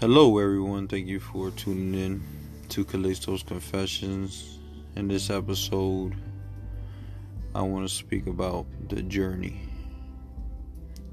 Hello, 0.00 0.38
everyone. 0.38 0.86
Thank 0.86 1.08
you 1.08 1.18
for 1.18 1.50
tuning 1.50 1.92
in 2.00 2.22
to 2.68 2.84
Calixto's 2.84 3.42
Confessions. 3.42 4.60
In 4.94 5.08
this 5.08 5.28
episode, 5.28 6.14
I 7.52 7.62
want 7.62 7.88
to 7.88 7.92
speak 7.92 8.28
about 8.28 8.66
the 8.88 9.02
journey. 9.02 9.60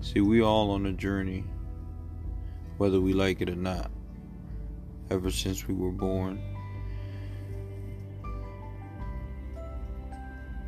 See, 0.01 0.21
we 0.21 0.43
all 0.43 0.69
on 0.69 0.85
a 0.85 0.91
journey, 0.91 1.45
whether 2.77 3.01
we 3.01 3.13
like 3.13 3.41
it 3.41 3.49
or 3.49 3.55
not. 3.55 3.89
Ever 5.09 5.31
since 5.31 5.67
we 5.67 5.73
were 5.73 5.89
born, 5.89 6.39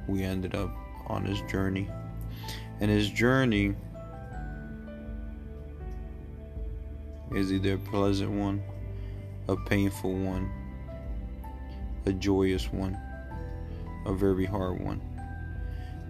we 0.08 0.24
ended 0.24 0.56
up 0.56 0.76
on 1.06 1.24
this 1.24 1.42
journey. 1.42 1.88
And 2.80 2.90
this 2.90 3.10
journey 3.10 3.76
is 7.34 7.52
either 7.52 7.74
a 7.74 7.78
pleasant 7.78 8.32
one, 8.32 8.62
a 9.48 9.56
painful 9.56 10.14
one, 10.14 10.52
a 12.06 12.14
joyous 12.14 12.72
one, 12.72 12.98
a 14.06 14.14
very 14.14 14.46
hard 14.46 14.80
one, 14.80 15.02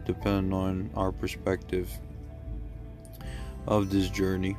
depending 0.05 0.53
on 0.53 0.89
our 0.95 1.11
perspective 1.11 1.89
of 3.67 3.89
this 3.89 4.09
journey. 4.09 4.55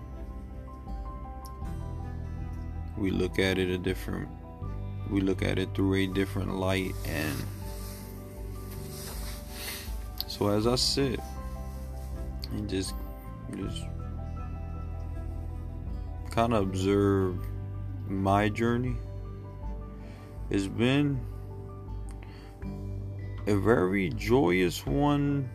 We 2.97 3.11
look 3.11 3.39
at 3.39 3.59
it 3.59 3.71
a 3.71 3.79
different 3.79 4.29
we 5.11 5.21
look 5.21 5.43
at 5.43 5.59
it 5.59 5.75
through 5.75 5.95
a 5.95 6.07
different 6.07 6.57
light 6.57 6.93
and 7.07 7.35
so 10.27 10.49
as 10.49 10.67
I 10.67 10.75
sit 10.75 11.21
and 12.53 12.69
just 12.69 12.95
just 13.57 13.85
kind 16.39 16.55
of 16.55 16.63
observe 16.63 17.37
my 18.07 18.49
journey, 18.49 18.95
it's 20.51 20.69
been 20.69 21.21
a 23.49 23.57
very 23.57 24.11
joyous 24.11 24.87
one 24.87 25.51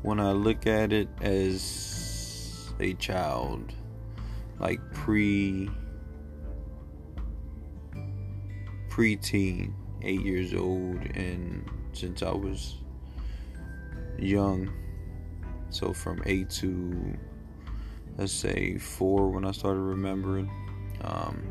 when 0.00 0.20
I 0.20 0.32
look 0.32 0.66
at 0.66 0.90
it 0.90 1.10
as 1.20 2.72
a 2.80 2.94
child, 2.94 3.74
like 4.58 4.80
pre 4.94 5.68
pre-teen, 8.88 9.74
eight 10.00 10.22
years 10.22 10.54
old, 10.54 10.96
and 11.14 11.70
since 11.92 12.22
I 12.22 12.30
was 12.30 12.76
young, 14.18 14.72
so 15.68 15.92
from 15.92 16.22
eight 16.24 16.48
to 16.52 17.18
let's 18.18 18.32
say 18.32 18.76
four 18.76 19.30
when 19.30 19.44
I 19.44 19.52
started 19.52 19.80
remembering. 19.80 20.50
Um, 21.02 21.42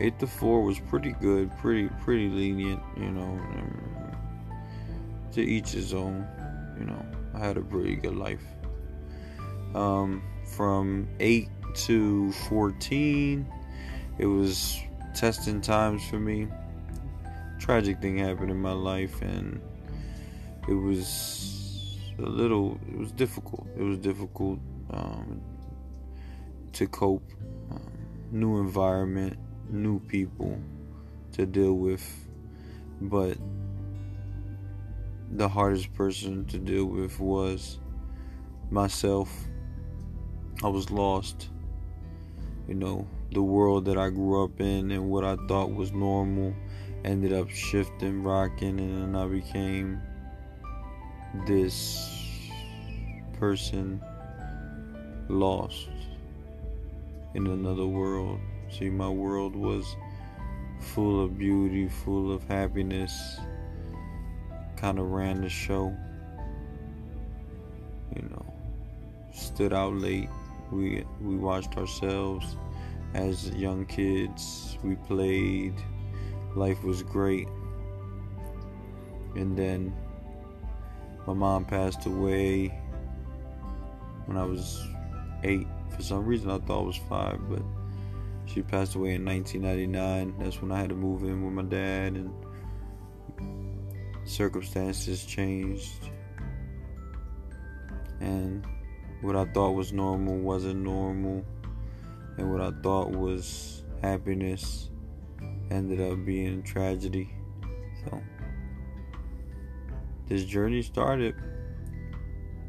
eight 0.00 0.18
to 0.18 0.26
four 0.26 0.62
was 0.62 0.78
pretty 0.78 1.12
good, 1.12 1.50
pretty 1.58 1.88
pretty 2.02 2.28
lenient, 2.28 2.82
you 2.96 3.10
know. 3.10 3.40
To 5.32 5.42
each 5.42 5.70
his 5.70 5.92
own, 5.92 6.24
you 6.78 6.84
know. 6.84 7.04
I 7.34 7.38
had 7.38 7.56
a 7.56 7.62
pretty 7.62 7.96
good 7.96 8.14
life. 8.14 8.44
Um, 9.74 10.22
from 10.44 11.08
eight 11.18 11.48
to 11.86 12.30
fourteen, 12.48 13.50
it 14.18 14.26
was 14.26 14.78
testing 15.14 15.60
times 15.60 16.06
for 16.08 16.20
me. 16.20 16.46
Tragic 17.58 18.00
thing 18.00 18.18
happened 18.18 18.50
in 18.50 18.60
my 18.60 18.72
life, 18.72 19.22
and 19.22 19.60
it 20.68 20.74
was 20.74 21.98
a 22.18 22.22
little. 22.22 22.78
It 22.88 22.98
was 22.98 23.10
difficult. 23.10 23.66
It 23.76 23.82
was 23.82 23.98
difficult. 23.98 24.60
Um, 24.90 25.40
to 26.74 26.86
cope, 26.88 27.30
um, 27.70 27.80
new 28.32 28.58
environment, 28.58 29.38
new 29.70 30.00
people 30.00 30.58
to 31.32 31.46
deal 31.46 31.74
with, 31.74 32.04
but 33.00 33.36
the 35.30 35.48
hardest 35.48 35.92
person 35.94 36.44
to 36.46 36.58
deal 36.58 36.86
with 36.86 37.18
was 37.20 37.78
myself. 38.70 39.32
I 40.62 40.68
was 40.68 40.90
lost. 40.90 41.48
You 42.66 42.74
know, 42.74 43.06
the 43.32 43.42
world 43.42 43.84
that 43.84 43.98
I 43.98 44.10
grew 44.10 44.42
up 44.42 44.60
in 44.60 44.90
and 44.90 45.10
what 45.10 45.24
I 45.24 45.36
thought 45.48 45.72
was 45.72 45.92
normal 45.92 46.54
ended 47.04 47.32
up 47.32 47.50
shifting, 47.50 48.22
rocking, 48.22 48.80
and 48.80 49.14
then 49.14 49.16
I 49.16 49.26
became 49.26 50.00
this 51.46 52.50
person 53.38 54.02
lost 55.28 55.88
in 57.34 57.46
another 57.48 57.86
world. 57.86 58.40
See, 58.70 58.88
my 58.88 59.08
world 59.08 59.54
was 59.54 59.96
full 60.80 61.22
of 61.22 61.36
beauty, 61.38 61.88
full 61.88 62.32
of 62.32 62.44
happiness. 62.44 63.38
Kind 64.76 64.98
of 64.98 65.10
ran 65.10 65.40
the 65.40 65.48
show. 65.48 65.94
You 68.14 68.22
know, 68.30 68.54
stood 69.32 69.72
out 69.72 69.94
late. 69.94 70.28
We 70.70 71.04
we 71.20 71.36
watched 71.36 71.76
ourselves 71.76 72.56
as 73.14 73.50
young 73.50 73.86
kids. 73.86 74.78
We 74.82 74.96
played. 74.96 75.74
Life 76.54 76.82
was 76.84 77.02
great. 77.02 77.48
And 79.34 79.56
then 79.56 79.92
my 81.26 81.32
mom 81.32 81.64
passed 81.64 82.06
away 82.06 82.68
when 84.26 84.36
I 84.36 84.44
was 84.44 84.86
eight. 85.44 85.66
For 85.94 86.02
some 86.02 86.24
reason, 86.24 86.50
I 86.50 86.58
thought 86.58 86.82
it 86.82 86.86
was 86.86 87.00
five, 87.08 87.38
but 87.48 87.62
she 88.46 88.62
passed 88.62 88.94
away 88.94 89.14
in 89.14 89.24
1999. 89.24 90.34
That's 90.38 90.60
when 90.60 90.72
I 90.72 90.80
had 90.80 90.88
to 90.88 90.94
move 90.94 91.22
in 91.22 91.44
with 91.44 91.54
my 91.54 91.62
dad, 91.62 92.14
and 92.14 92.32
circumstances 94.24 95.24
changed. 95.24 96.10
And 98.20 98.66
what 99.20 99.36
I 99.36 99.44
thought 99.46 99.72
was 99.72 99.92
normal 99.92 100.38
wasn't 100.38 100.80
normal, 100.80 101.44
and 102.38 102.50
what 102.50 102.60
I 102.60 102.70
thought 102.82 103.10
was 103.10 103.84
happiness 104.02 104.90
ended 105.70 106.00
up 106.00 106.24
being 106.24 106.62
tragedy. 106.62 107.30
So, 108.04 108.20
this 110.26 110.44
journey 110.44 110.82
started 110.82 111.34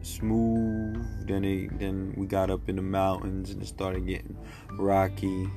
smooth. 0.05 1.27
Then 1.27 1.43
it, 1.43 1.79
then 1.79 2.13
we 2.15 2.27
got 2.27 2.49
up 2.49 2.69
in 2.69 2.75
the 2.75 2.81
mountains 2.81 3.49
and 3.49 3.61
it 3.61 3.67
started 3.67 4.05
getting 4.05 4.37
rocky. 4.77 5.49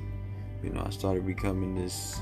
You 0.63 0.71
know, 0.71 0.83
I 0.85 0.89
started 0.89 1.25
becoming 1.25 1.75
this 1.75 2.19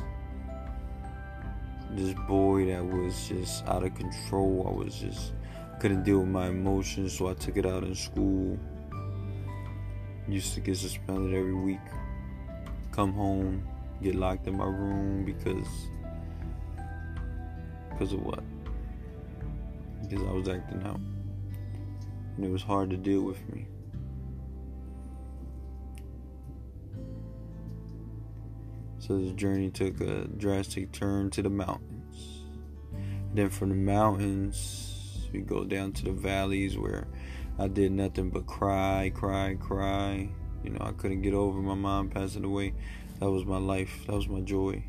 this 1.92 2.14
boy 2.28 2.66
that 2.66 2.86
was 2.86 3.30
just 3.30 3.66
out 3.66 3.84
of 3.84 3.96
control. 3.96 4.68
I 4.70 4.84
was 4.84 4.96
just 4.96 5.34
couldn't 5.80 6.04
deal 6.04 6.20
with 6.20 6.28
my 6.28 6.48
emotions, 6.48 7.18
so 7.18 7.30
I 7.30 7.34
took 7.34 7.56
it 7.58 7.66
out 7.66 7.84
in 7.84 7.96
school. 7.96 8.60
Used 10.28 10.54
to 10.56 10.60
get 10.60 10.76
suspended 10.76 11.34
every 11.34 11.56
week. 11.56 11.80
Come 12.92 13.14
home, 13.14 13.66
get 14.04 14.16
locked 14.16 14.48
in 14.48 14.58
my 14.58 14.66
room 14.66 15.24
because 15.24 15.68
because 17.90 18.14
of 18.14 18.22
what? 18.22 18.44
Because 20.02 20.24
I 20.28 20.32
was 20.32 20.50
acting 20.50 20.84
out 20.84 21.00
and 22.38 22.46
it 22.46 22.52
was 22.52 22.62
hard 22.62 22.92
to 22.92 22.98
deal 22.98 23.22
with 23.22 23.38
me. 23.50 23.68
So 29.00 29.18
this 29.18 29.34
journey 29.34 29.72
took 29.72 30.00
a 30.02 30.28
drastic 30.28 30.92
turn 30.92 31.30
to 31.32 31.42
the 31.42 31.50
mountains. 31.50 32.44
Then 33.34 33.50
from 33.50 33.70
the 33.70 33.76
mountains, 33.76 35.28
we 35.34 35.42
go 35.42 35.64
down 35.64 35.94
to 35.94 36.06
the 36.06 36.12
valleys 36.12 36.78
where 36.78 37.08
I 37.58 37.68
did 37.68 37.92
nothing 37.92 38.30
but 38.30 38.46
cry, 38.46 39.12
cry, 39.14 39.56
cry. 39.60 40.30
You 40.64 40.72
know, 40.72 40.82
I 40.82 40.92
couldn't 40.92 41.22
get 41.22 41.34
over 41.34 41.60
my 41.60 41.74
mom 41.74 42.10
passing 42.10 42.44
away. 42.44 42.74
That 43.20 43.32
was 43.32 43.46
my 43.46 43.58
life. 43.58 44.06
That 44.06 44.16
was 44.16 44.28
my 44.28 44.42
joy. 44.42 44.84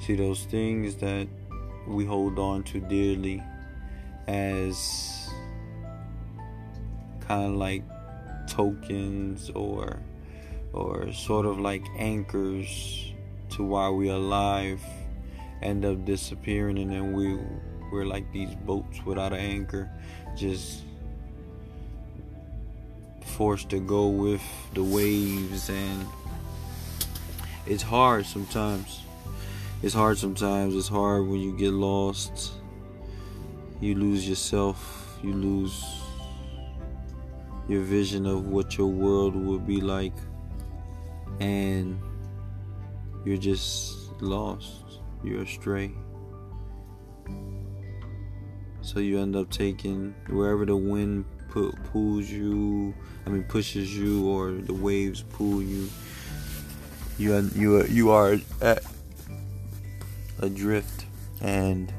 See, 0.00 0.14
those 0.14 0.44
things 0.44 0.96
that 0.96 1.28
we 1.86 2.04
hold 2.04 2.38
on 2.38 2.62
to 2.64 2.80
dearly 2.80 3.42
as 4.26 5.28
kind 7.32 7.46
of 7.46 7.54
like 7.54 7.82
tokens 8.46 9.48
or 9.54 9.98
or 10.74 11.10
sort 11.14 11.46
of 11.46 11.58
like 11.58 11.82
anchors 11.96 13.14
to 13.48 13.64
why 13.64 13.88
we're 13.88 14.12
alive 14.12 14.82
end 15.62 15.82
up 15.86 16.04
disappearing 16.04 16.78
and 16.78 16.92
then 16.92 17.14
we 17.14 17.38
we're 17.90 18.04
like 18.04 18.30
these 18.32 18.54
boats 18.66 19.02
without 19.06 19.32
an 19.32 19.38
anchor 19.38 19.90
just 20.36 20.82
forced 23.22 23.70
to 23.70 23.80
go 23.80 24.08
with 24.08 24.42
the 24.74 24.84
waves 24.84 25.70
and 25.70 26.06
it's 27.64 27.82
hard 27.82 28.26
sometimes. 28.26 29.00
It's 29.82 29.94
hard 29.94 30.18
sometimes. 30.18 30.74
It's 30.74 30.88
hard 30.88 31.28
when 31.28 31.38
you 31.38 31.56
get 31.56 31.70
lost. 31.72 32.52
You 33.80 33.94
lose 33.94 34.28
yourself. 34.28 35.16
You 35.22 35.32
lose 35.32 36.01
your 37.68 37.82
vision 37.82 38.26
of 38.26 38.46
what 38.46 38.76
your 38.76 38.88
world 38.88 39.34
would 39.34 39.66
be 39.66 39.80
like. 39.80 40.14
and 41.40 41.98
you're 43.24 43.36
just 43.36 44.20
lost. 44.20 45.00
You're 45.24 45.42
astray. 45.42 45.92
So 48.82 48.98
you 48.98 49.18
end 49.20 49.36
up 49.36 49.48
taking 49.50 50.14
wherever 50.28 50.66
the 50.66 50.76
wind 50.76 51.24
pulls 51.92 52.28
you, 52.28 52.94
I 53.26 53.30
mean 53.30 53.44
pushes 53.44 53.96
you, 53.96 54.28
or 54.28 54.50
the 54.50 54.74
waves 54.74 55.22
pull 55.22 55.62
you. 55.62 55.88
You 57.18 57.34
are, 57.36 57.40
you 57.54 57.84
you 57.84 58.10
are 58.10 58.38
at 58.60 58.82
adrift, 60.40 61.06
and 61.40 61.92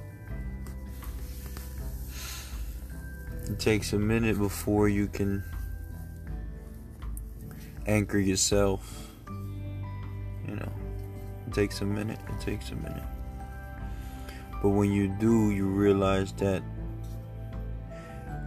it 3.45 3.59
takes 3.59 3.93
a 3.93 3.99
minute 3.99 4.37
before 4.37 4.89
you 4.89 5.07
can 5.07 5.43
anchor 7.87 8.19
yourself. 8.19 9.11
You 10.47 10.55
know, 10.55 10.71
it 11.47 11.53
takes 11.53 11.81
a 11.81 11.85
minute. 11.85 12.19
It 12.29 12.41
takes 12.41 12.71
a 12.71 12.75
minute. 12.75 13.03
But 14.61 14.69
when 14.69 14.91
you 14.91 15.07
do, 15.19 15.51
you 15.51 15.67
realize 15.67 16.31
that 16.33 16.63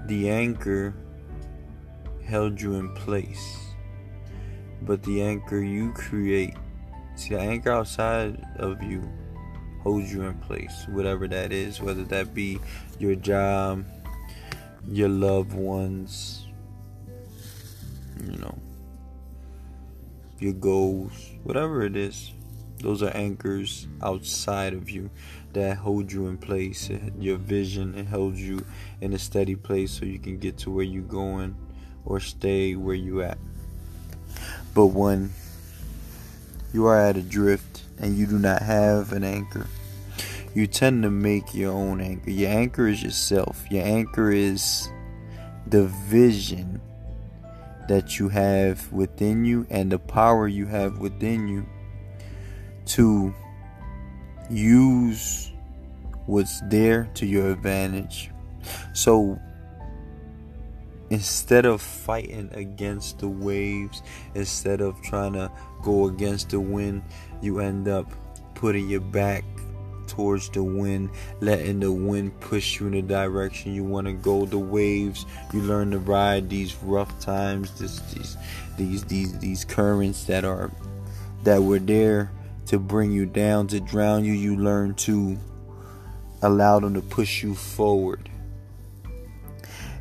the 0.07 0.31
anchor 0.31 0.95
held 2.25 2.61
you 2.61 2.75
in 2.75 2.95
place. 2.95 3.59
But 4.83 5.03
the 5.03 5.23
anchor 5.23 5.61
you 5.61 5.93
create, 5.93 6.55
see, 7.17 7.35
the 7.35 7.41
anchor 7.41 7.73
outside 7.73 8.45
of 8.57 8.83
you 8.83 9.09
holds 9.83 10.13
you 10.13 10.23
in 10.23 10.35
place, 10.39 10.87
whatever 10.89 11.29
that 11.29 11.53
is, 11.53 11.81
whether 11.81 12.05
that 12.05 12.35
be 12.35 12.59
your 12.99 13.15
job, 13.15 13.85
your 14.87 15.09
loved 15.09 15.53
ones, 15.53 16.47
you 18.25 18.37
know, 18.39 18.59
your 20.41 20.53
goals, 20.53 21.33
whatever 21.43 21.83
it 21.83 21.97
is. 21.97 22.33
Those 22.81 23.03
are 23.03 23.17
anchors 23.17 23.89
outside 24.03 24.75
of 24.75 24.91
you 24.91 25.11
that 25.55 25.79
hold 25.79 26.13
you 26.13 26.27
in 26.27 26.37
place. 26.37 26.91
Your 27.19 27.39
vision 27.39 27.95
it 27.95 28.07
holds 28.07 28.41
you 28.41 28.65
in 29.01 29.15
a 29.15 29.19
steady 29.19 29.57
place 29.57 29.93
so 29.93 30.05
you 30.05 30.19
can 30.19 30.39
get 30.39 30.59
to 30.59 30.71
where 30.71 30.85
you're 30.85 31.03
going 31.03 31.57
or 32.05 32.21
stay 32.21 32.77
where 32.77 32.95
you 32.95 33.23
at. 33.23 33.39
But 34.75 34.87
when 34.89 35.33
you 36.73 36.87
are 36.87 36.99
at 36.99 37.17
a 37.17 37.23
drift 37.23 37.85
and 37.99 38.19
you 38.19 38.27
do 38.27 38.39
not 38.39 38.61
have 38.61 39.13
an 39.13 39.25
anchor, 39.25 39.67
you 40.55 40.67
tend 40.67 41.03
to 41.03 41.11
make 41.11 41.55
your 41.55 41.73
own 41.73 42.01
anchor. 42.01 42.31
Your 42.31 42.51
anchor 42.51 42.87
is 42.87 43.03
yourself. 43.03 43.65
Your 43.71 43.85
anchor 43.85 44.31
is 44.31 44.89
the 45.67 45.87
vision 45.87 46.81
that 47.89 48.19
you 48.19 48.29
have 48.29 48.93
within 48.93 49.45
you 49.45 49.67
and 49.71 49.91
the 49.91 49.99
power 49.99 50.49
you 50.49 50.67
have 50.67 50.99
within 50.99 51.49
you 51.49 51.67
to 52.87 53.35
use 54.51 55.53
what's 56.27 56.61
there 56.69 57.09
to 57.15 57.27
your 57.27 57.51
advantage. 57.51 58.31
So 58.93 59.39
instead 61.11 61.67
of 61.67 61.81
fighting 61.81 62.51
against 62.53 63.21
the 63.21 63.29
waves, 63.29 64.03
instead 64.35 64.81
of 64.81 65.01
trying 65.03 65.35
to 65.35 65.51
go 65.83 66.07
against 66.07 66.51
the 66.51 66.61
wind, 66.61 67.03
you 67.41 67.61
end 67.61 67.89
up 67.89 68.11
putting 68.55 68.89
your 68.89 69.01
back 69.01 69.45
towards 70.07 70.49
the 70.51 70.63
wind, 70.63 71.11
letting 71.41 71.81
the 71.81 71.93
wind 71.93 72.39
push 72.41 72.81
you 72.81 72.87
in 72.87 72.93
the 72.93 73.03
direction 73.03 73.75
you 73.75 73.85
want 73.85 74.07
to 74.07 74.13
go. 74.13 74.47
The 74.47 74.59
waves, 74.59 75.27
you 75.53 75.63
learn 75.63 75.91
to 75.93 75.99
ride 75.99 76.49
these 76.49 76.75
rough 76.83 77.19
times, 77.21 77.79
this, 77.79 78.01
these 78.13 78.37
these 78.77 79.05
these 79.05 79.39
these 79.39 79.65
currents 79.65 80.25
that 80.25 80.45
are 80.45 80.71
that 81.45 81.63
were 81.63 81.79
there 81.79 82.31
to 82.67 82.79
bring 82.79 83.13
you 83.13 83.27
down, 83.27 83.67
to 83.69 83.81
drown 83.81 84.25
you. 84.25 84.33
You 84.33 84.57
learn 84.57 84.95
to 84.95 85.39
allow 86.43 86.81
them 86.81 86.95
to 86.95 87.03
push 87.03 87.43
you 87.43 87.55
forward. 87.55 88.29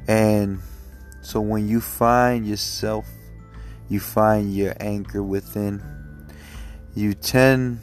And 0.07 0.59
so 1.21 1.41
when 1.41 1.67
you 1.67 1.81
find 1.81 2.47
yourself, 2.47 3.07
you 3.89 3.99
find 3.99 4.53
your 4.53 4.75
anchor 4.79 5.23
within, 5.23 5.81
you 6.95 7.13
tend 7.13 7.79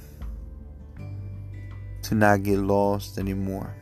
to 2.12 2.18
not 2.18 2.42
get 2.42 2.58
lost 2.58 3.16
anymore. 3.16 3.74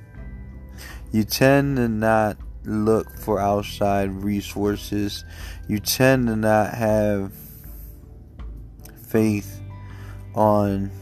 You 1.10 1.24
tend 1.24 1.78
to 1.78 1.88
not 1.88 2.36
look 2.64 3.18
for 3.18 3.40
outside 3.40 4.10
resources. 4.12 5.24
You 5.66 5.80
tend 5.80 6.28
to 6.28 6.36
not 6.36 6.72
have 6.74 7.32
faith 9.08 9.60
on 10.34 10.92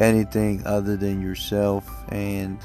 anything 0.00 0.66
other 0.66 0.96
than 0.96 1.22
yourself 1.22 1.88
and 2.08 2.58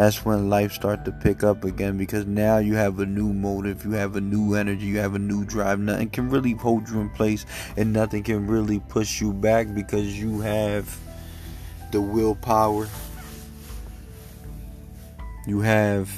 that's 0.00 0.24
when 0.24 0.48
life 0.48 0.72
starts 0.72 1.04
to 1.04 1.12
pick 1.12 1.44
up 1.44 1.62
again 1.62 1.98
because 1.98 2.24
now 2.24 2.56
you 2.56 2.74
have 2.74 3.00
a 3.00 3.04
new 3.04 3.34
motive, 3.34 3.84
you 3.84 3.90
have 3.90 4.16
a 4.16 4.20
new 4.20 4.54
energy, 4.54 4.86
you 4.86 4.96
have 4.96 5.14
a 5.14 5.18
new 5.18 5.44
drive. 5.44 5.78
Nothing 5.78 6.08
can 6.08 6.30
really 6.30 6.54
hold 6.54 6.88
you 6.88 7.02
in 7.02 7.10
place, 7.10 7.44
and 7.76 7.92
nothing 7.92 8.22
can 8.22 8.46
really 8.46 8.80
push 8.80 9.20
you 9.20 9.30
back 9.30 9.74
because 9.74 10.18
you 10.18 10.40
have 10.40 10.98
the 11.92 12.00
willpower. 12.00 12.88
You 15.46 15.60
have 15.60 16.10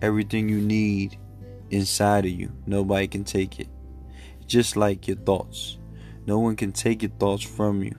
everything 0.00 0.48
you 0.48 0.62
need 0.62 1.18
inside 1.68 2.24
of 2.24 2.30
you. 2.30 2.50
Nobody 2.64 3.06
can 3.06 3.24
take 3.24 3.60
it. 3.60 3.68
Just 4.46 4.78
like 4.78 5.06
your 5.06 5.18
thoughts. 5.18 5.76
No 6.24 6.38
one 6.38 6.56
can 6.56 6.72
take 6.72 7.02
your 7.02 7.12
thoughts 7.18 7.44
from 7.44 7.82
you 7.82 7.94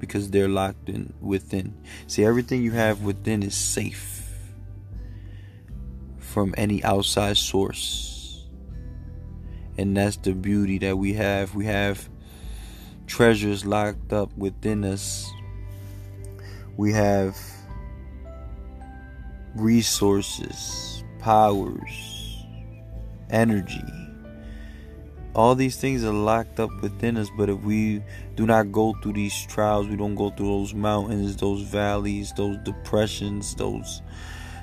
because 0.00 0.30
they're 0.30 0.48
locked 0.48 0.88
in 0.88 1.14
within. 1.20 1.80
See, 2.08 2.24
everything 2.24 2.64
you 2.64 2.72
have 2.72 3.02
within 3.02 3.44
is 3.44 3.54
safe 3.54 4.23
from 6.34 6.52
any 6.58 6.82
outside 6.82 7.36
source. 7.36 8.44
And 9.78 9.96
that's 9.96 10.16
the 10.16 10.32
beauty 10.32 10.78
that 10.78 10.98
we 10.98 11.14
have. 11.14 11.54
We 11.54 11.64
have 11.66 12.08
treasures 13.06 13.64
locked 13.64 14.12
up 14.12 14.36
within 14.36 14.84
us. 14.84 15.30
We 16.76 16.92
have 16.92 17.38
resources, 19.54 21.04
powers, 21.20 22.44
energy 23.30 23.84
all 25.34 25.56
these 25.56 25.76
things 25.76 26.04
are 26.04 26.12
locked 26.12 26.60
up 26.60 26.70
within 26.80 27.16
us 27.16 27.28
but 27.36 27.50
if 27.50 27.60
we 27.62 28.00
do 28.36 28.46
not 28.46 28.70
go 28.70 28.94
through 29.02 29.12
these 29.12 29.46
trials 29.46 29.88
we 29.88 29.96
don't 29.96 30.14
go 30.14 30.30
through 30.30 30.46
those 30.46 30.74
mountains 30.74 31.36
those 31.36 31.62
valleys 31.62 32.32
those 32.36 32.56
depressions 32.58 33.54
those 33.56 34.00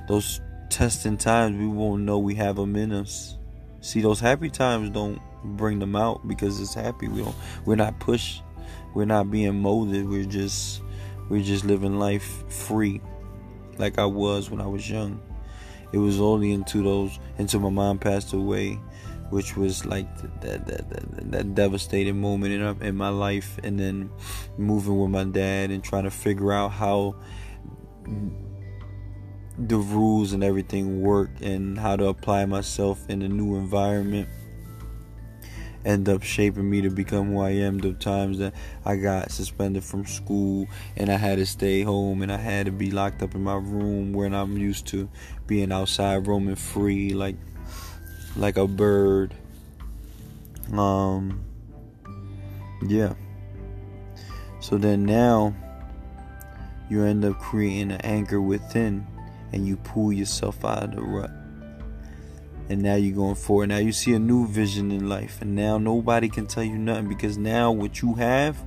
those 0.08 0.40
testing 0.72 1.18
times 1.18 1.58
we 1.58 1.68
won't 1.68 2.04
know 2.04 2.18
we 2.18 2.36
have 2.36 2.56
them 2.56 2.76
in 2.76 2.92
us. 2.92 3.38
See 3.82 4.02
those 4.02 4.20
happy 4.20 4.50
times 4.50 4.90
don't 4.90 5.22
bring 5.44 5.80
them 5.80 5.96
out 5.96 6.28
because 6.28 6.60
it's 6.60 6.74
happy. 6.74 7.08
We 7.08 7.22
don't 7.22 7.36
we're 7.66 7.76
not 7.76 8.00
pushed. 8.00 8.42
We're 8.94 9.06
not 9.06 9.30
being 9.30 9.60
molded. 9.60 10.08
We're 10.08 10.26
just 10.26 10.82
we're 11.30 11.44
just 11.44 11.66
living 11.66 11.98
life 11.98 12.44
free 12.52 13.00
like 13.78 13.98
i 13.98 14.06
was 14.06 14.50
when 14.50 14.62
i 14.62 14.68
was 14.68 14.90
young. 14.90 15.22
It 15.94 15.98
was 15.98 16.22
only 16.22 16.52
into 16.52 16.84
those 16.84 17.20
until 17.38 17.60
my 17.60 17.70
mom 17.70 18.00
passed 18.00 18.34
away 18.34 18.80
which 19.32 19.56
was 19.56 19.86
like 19.86 20.14
that 20.42 20.68
that, 20.68 20.90
that, 20.90 21.32
that 21.32 21.56
devastating 21.56 22.20
moment 22.20 22.54
in, 22.54 22.88
in 22.88 22.96
my 22.96 23.10
life. 23.10 23.58
And 23.64 23.80
then 23.80 24.12
moving 24.58 25.00
with 25.00 25.10
my 25.10 25.24
dad 25.24 25.72
and 25.72 25.84
trying 25.84 26.04
to 26.04 26.12
figure 26.12 26.52
out 26.52 26.70
how 26.70 27.16
the 29.58 29.78
rules 29.78 30.34
and 30.34 30.44
everything 30.44 31.02
work 31.02 31.30
and 31.42 31.78
how 31.78 31.96
to 31.96 32.06
apply 32.08 32.46
myself 32.46 33.10
in 33.10 33.22
a 33.22 33.28
new 33.28 33.56
environment 33.56 34.28
end 35.86 36.08
up 36.08 36.24
shaping 36.24 36.70
me 36.70 36.82
to 36.82 36.90
become 36.90 37.34
who 37.34 37.40
I 37.40 37.52
am. 37.52 37.80
The 37.80 37.94
times 37.94 38.38
that 38.40 38.54
I 38.86 38.96
got 38.98 39.32
suspended 39.32 39.84
from 39.84 40.06
school 40.06 40.68
and 40.96 41.10
I 41.10 41.18
had 41.18 41.38
to 41.38 41.46
stay 41.46 41.82
home 41.82 42.22
and 42.22 42.32
I 42.32 42.38
had 42.38 42.68
to 42.68 42.72
be 42.72 42.92
locked 42.92 43.22
up 43.22 43.36
in 43.36 43.44
my 43.44 43.56
room 43.56 44.14
when 44.14 44.34
I'm 44.34 44.58
used 44.58 44.88
to 44.88 45.10
being 45.48 45.72
outside 45.72 46.28
roaming 46.28 46.56
free 46.56 47.14
like 47.14 47.36
like 48.36 48.58
a 48.58 48.68
bird. 48.68 49.34
Um, 50.72 51.44
yeah. 52.86 53.14
So 54.60 54.78
then 54.78 55.06
now 55.06 55.56
you 56.90 57.04
end 57.04 57.26
up 57.26 57.40
creating 57.40 57.92
an 57.92 58.02
anchor 58.02 58.42
within 58.42 59.08
and 59.54 59.68
you 59.68 59.78
pull 59.78 60.12
yourself 60.12 60.64
out 60.64 60.84
of 60.84 60.96
the 60.96 61.02
rut. 61.02 61.32
And 62.70 62.82
now 62.82 62.96
you're 62.96 63.16
going 63.16 63.36
forward. 63.36 63.68
Now 63.70 63.78
you 63.78 63.92
see 63.92 64.14
a 64.14 64.20
new 64.20 64.48
vision 64.48 64.92
in 64.92 65.10
life. 65.10 65.42
And 65.42 65.56
now 65.56 65.78
nobody 65.78 66.30
can 66.30 66.48
tell 66.48 66.64
you 66.64 66.78
nothing 66.78 67.10
because 67.10 67.38
now 67.38 67.72
what 67.72 68.02
you 68.02 68.14
have, 68.14 68.58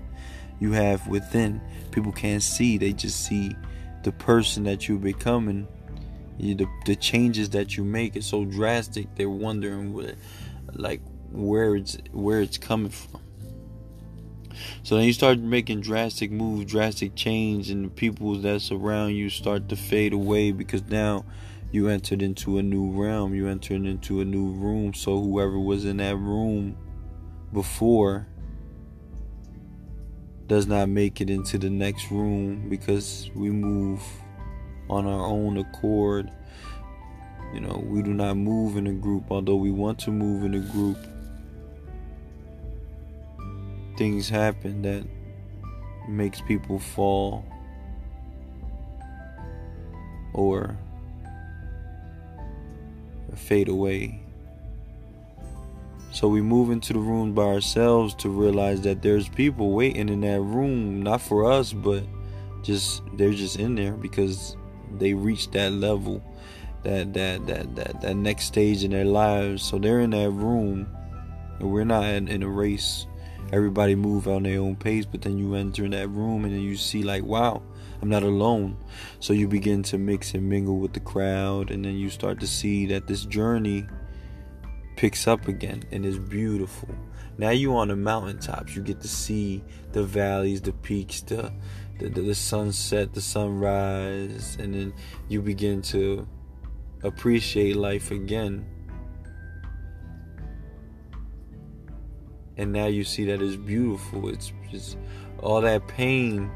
you 0.60 0.72
have 0.72 1.06
within. 1.08 1.60
People 1.90 2.12
can't 2.12 2.42
see, 2.42 2.76
they 2.76 2.92
just 2.92 3.24
see 3.24 3.56
the 4.02 4.12
person 4.12 4.64
that 4.64 4.86
you're 4.88 4.98
becoming 4.98 5.66
you, 6.38 6.54
the, 6.54 6.66
the 6.84 6.96
changes 6.96 7.50
that 7.50 7.76
you 7.76 7.84
make 7.84 8.16
is 8.16 8.26
so 8.26 8.44
drastic 8.44 9.06
they're 9.14 9.30
wondering 9.30 9.92
what 9.92 10.14
like 10.72 11.00
where 11.30 11.76
it's 11.76 11.96
where 12.12 12.40
it's 12.40 12.58
coming 12.58 12.90
from 12.90 13.20
So 14.82 14.96
then 14.96 15.04
you 15.04 15.12
start 15.12 15.38
making 15.38 15.80
drastic 15.80 16.30
moves, 16.30 16.70
drastic 16.70 17.14
change, 17.14 17.70
and 17.70 17.84
the 17.84 17.90
people 17.90 18.34
that's 18.36 18.70
around 18.70 19.14
you 19.14 19.30
start 19.30 19.68
to 19.68 19.76
fade 19.76 20.12
away 20.12 20.52
because 20.52 20.82
now 20.84 21.24
you 21.72 21.88
entered 21.88 22.22
into 22.22 22.58
a 22.58 22.62
new 22.62 22.90
realm, 22.90 23.34
you 23.34 23.48
entered 23.48 23.84
into 23.84 24.20
a 24.20 24.24
new 24.24 24.52
room. 24.52 24.94
So 24.94 25.20
whoever 25.20 25.58
was 25.58 25.84
in 25.84 25.96
that 25.96 26.16
room 26.16 26.76
before 27.52 28.28
does 30.46 30.66
not 30.66 30.88
make 30.88 31.20
it 31.20 31.30
into 31.30 31.58
the 31.58 31.70
next 31.70 32.10
room 32.10 32.68
because 32.68 33.30
we 33.34 33.50
move 33.50 34.02
on 34.90 35.06
our 35.06 35.26
own 35.26 35.56
accord. 35.56 36.30
You 37.52 37.60
know, 37.60 37.82
we 37.86 38.02
do 38.02 38.12
not 38.12 38.36
move 38.36 38.76
in 38.76 38.86
a 38.86 38.92
group, 38.92 39.30
although 39.30 39.56
we 39.56 39.70
want 39.70 39.98
to 40.00 40.10
move 40.10 40.44
in 40.44 40.54
a 40.54 40.60
group. 40.60 40.98
Things 43.96 44.28
happen 44.28 44.82
that 44.82 45.04
makes 46.08 46.40
people 46.40 46.78
fall 46.78 47.44
or 50.32 50.76
fade 53.36 53.68
away. 53.68 54.20
So 56.12 56.28
we 56.28 56.42
move 56.42 56.70
into 56.70 56.92
the 56.92 57.00
room 57.00 57.34
by 57.34 57.42
ourselves 57.42 58.14
to 58.16 58.28
realize 58.28 58.82
that 58.82 59.02
there's 59.02 59.28
people 59.28 59.72
waiting 59.72 60.08
in 60.08 60.20
that 60.20 60.40
room, 60.40 61.02
not 61.02 61.20
for 61.20 61.50
us, 61.50 61.72
but 61.72 62.04
just 62.62 63.02
they're 63.14 63.32
just 63.32 63.58
in 63.58 63.74
there 63.74 63.92
because 63.92 64.56
they 64.98 65.12
reached 65.12 65.52
that 65.52 65.72
level, 65.72 66.22
that 66.84 67.12
that 67.14 67.46
that 67.46 67.74
that 67.74 68.00
that 68.00 68.16
next 68.16 68.44
stage 68.44 68.84
in 68.84 68.92
their 68.92 69.04
lives. 69.04 69.62
So 69.64 69.78
they're 69.78 70.00
in 70.00 70.10
that 70.10 70.30
room, 70.30 70.86
and 71.58 71.72
we're 71.72 71.84
not 71.84 72.04
in, 72.04 72.28
in 72.28 72.42
a 72.42 72.48
race. 72.48 73.06
Everybody 73.52 73.94
move 73.94 74.26
on 74.26 74.42
their 74.42 74.60
own 74.60 74.76
pace, 74.76 75.06
but 75.06 75.22
then 75.22 75.38
you 75.38 75.54
enter 75.54 75.84
in 75.84 75.92
that 75.92 76.08
room 76.08 76.44
and 76.44 76.52
then 76.52 76.62
you 76.62 76.76
see 76.76 77.02
like, 77.02 77.22
wow, 77.22 77.62
I'm 78.02 78.08
not 78.08 78.22
alone. 78.22 78.76
So 79.20 79.32
you 79.32 79.46
begin 79.48 79.82
to 79.84 79.98
mix 79.98 80.34
and 80.34 80.48
mingle 80.48 80.78
with 80.78 80.92
the 80.92 81.00
crowd, 81.00 81.70
and 81.70 81.84
then 81.84 81.96
you 81.96 82.10
start 82.10 82.40
to 82.40 82.46
see 82.46 82.86
that 82.86 83.06
this 83.06 83.24
journey 83.24 83.86
picks 84.96 85.26
up 85.26 85.48
again 85.48 85.84
and 85.92 86.04
is 86.04 86.18
beautiful. 86.18 86.88
Now 87.36 87.50
you're 87.50 87.76
on 87.76 87.88
the 87.88 87.96
mountaintops, 87.96 88.76
you 88.76 88.82
get 88.82 89.00
to 89.00 89.08
see 89.08 89.62
the 89.92 90.04
valleys, 90.04 90.60
the 90.60 90.72
peaks, 90.72 91.20
the, 91.22 91.52
the 91.98 92.08
the, 92.08 92.34
sunset, 92.34 93.12
the 93.12 93.20
sunrise, 93.20 94.56
and 94.60 94.74
then 94.74 94.94
you 95.28 95.42
begin 95.42 95.82
to 95.82 96.28
appreciate 97.02 97.76
life 97.76 98.10
again. 98.10 98.66
And 102.56 102.72
now 102.72 102.86
you 102.86 103.04
see 103.04 103.24
that 103.26 103.42
it's 103.42 103.56
beautiful. 103.56 104.28
It's 104.28 104.52
just 104.70 104.96
all 105.40 105.60
that 105.60 105.86
pain 105.88 106.50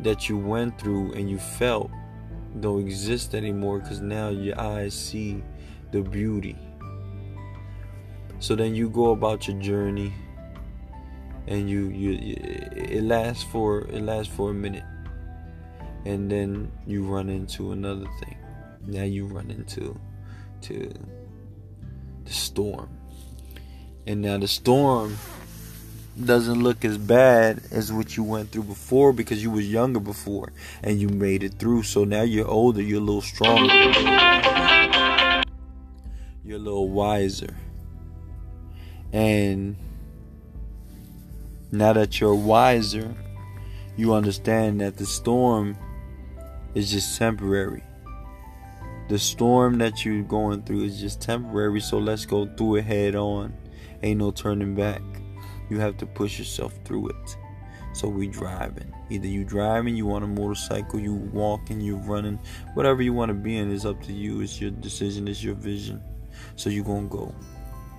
that 0.00 0.28
you 0.28 0.36
went 0.36 0.78
through 0.78 1.12
and 1.12 1.30
you 1.30 1.38
felt 1.38 1.90
don't 2.60 2.80
exist 2.80 3.34
anymore 3.34 3.80
because 3.80 4.00
now 4.00 4.28
your 4.28 4.58
eyes 4.58 4.94
see 4.94 5.42
the 5.92 6.02
beauty. 6.02 6.56
So 8.38 8.54
then 8.54 8.74
you 8.74 8.88
go 8.88 9.10
about 9.12 9.48
your 9.48 9.58
journey 9.60 10.12
and 11.46 11.70
you, 11.70 11.88
you 11.88 12.36
it 12.72 13.02
lasts 13.02 13.44
for 13.44 13.82
it 13.88 14.02
lasts 14.02 14.32
for 14.34 14.50
a 14.50 14.54
minute 14.54 14.84
and 16.04 16.30
then 16.30 16.70
you 16.86 17.04
run 17.04 17.28
into 17.28 17.72
another 17.72 18.06
thing. 18.20 18.36
Now 18.86 19.02
you 19.02 19.26
run 19.26 19.50
into 19.50 19.98
to 20.62 20.92
the 22.24 22.32
storm. 22.32 22.95
And 24.06 24.22
now 24.22 24.38
the 24.38 24.46
storm 24.46 25.16
doesn't 26.24 26.62
look 26.62 26.84
as 26.84 26.96
bad 26.96 27.60
as 27.72 27.92
what 27.92 28.16
you 28.16 28.22
went 28.22 28.52
through 28.52 28.62
before 28.62 29.12
because 29.12 29.42
you 29.42 29.50
was 29.50 29.70
younger 29.70 30.00
before 30.00 30.52
and 30.82 31.00
you 31.00 31.08
made 31.08 31.42
it 31.42 31.54
through. 31.54 31.82
So 31.82 32.04
now 32.04 32.22
you're 32.22 32.46
older, 32.46 32.80
you're 32.80 33.00
a 33.00 33.04
little 33.04 33.20
stronger. 33.20 33.74
You're 36.44 36.56
a 36.56 36.60
little 36.60 36.88
wiser. 36.88 37.56
And 39.12 39.76
now 41.72 41.92
that 41.92 42.20
you're 42.20 42.34
wiser, 42.34 43.12
you 43.96 44.14
understand 44.14 44.80
that 44.80 44.96
the 44.96 45.06
storm 45.06 45.76
is 46.74 46.92
just 46.92 47.18
temporary. 47.18 47.82
The 49.08 49.18
storm 49.18 49.78
that 49.78 50.04
you're 50.04 50.22
going 50.22 50.62
through 50.62 50.84
is 50.84 51.00
just 51.00 51.20
temporary, 51.20 51.80
so 51.80 51.98
let's 51.98 52.24
go 52.24 52.46
through 52.46 52.76
it 52.76 52.84
head 52.84 53.14
on. 53.14 53.52
Ain't 54.02 54.18
no 54.20 54.30
turning 54.30 54.74
back. 54.74 55.02
You 55.68 55.78
have 55.80 55.96
to 55.98 56.06
push 56.06 56.38
yourself 56.38 56.74
through 56.84 57.08
it. 57.08 57.36
So 57.92 58.08
we 58.08 58.26
driving. 58.26 58.92
Either 59.08 59.26
you 59.26 59.42
driving, 59.42 59.96
you 59.96 60.12
on 60.12 60.22
a 60.22 60.26
motorcycle, 60.26 61.00
you 61.00 61.14
walking, 61.14 61.80
you 61.80 61.96
running, 61.96 62.38
whatever 62.74 63.02
you 63.02 63.12
want 63.12 63.30
to 63.30 63.34
be 63.34 63.56
in 63.56 63.72
is 63.72 63.86
up 63.86 64.02
to 64.02 64.12
you. 64.12 64.40
It's 64.40 64.60
your 64.60 64.70
decision, 64.70 65.28
it's 65.28 65.42
your 65.42 65.54
vision. 65.54 66.02
So 66.56 66.68
you 66.68 66.84
gonna 66.84 67.08
go. 67.08 67.34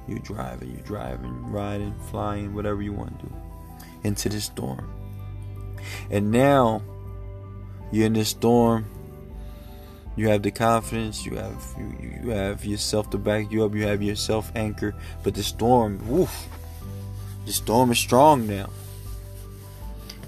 You 0.08 0.20
driving, 0.20 0.72
you 0.72 0.82
driving, 0.84 1.52
riding, 1.52 1.96
flying, 2.12 2.54
whatever 2.54 2.82
you 2.82 2.94
want 2.94 3.20
to 3.20 3.26
do. 3.26 3.36
Into 4.04 4.30
the 4.30 4.40
storm. 4.40 4.90
And 6.12 6.32
now 6.32 6.82
you're 7.92 8.06
in 8.06 8.14
this 8.14 8.30
storm. 8.30 8.86
You 10.18 10.30
have 10.30 10.42
the 10.42 10.50
confidence, 10.50 11.26
you 11.26 11.36
have 11.36 11.64
you, 11.78 12.20
you 12.24 12.30
have 12.32 12.66
yourself 12.66 13.12
to 13.12 13.20
back 13.20 13.52
you 13.52 13.64
up, 13.64 13.76
you 13.76 13.86
have 13.86 14.02
yourself 14.02 14.52
anchor, 14.56 14.96
but 15.24 15.36
the 15.36 15.44
storm, 15.44 16.06
woof, 16.08 16.48
the 17.46 17.54
storm 17.54 17.92
is 17.92 18.00
strong 18.00 18.48
now. 18.48 18.70